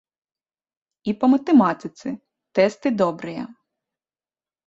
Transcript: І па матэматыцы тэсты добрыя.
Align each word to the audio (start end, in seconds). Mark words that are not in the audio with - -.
І 1.11 1.13
па 1.23 1.27
матэматыцы 1.33 2.07
тэсты 2.59 2.87
добрыя. 3.05 3.43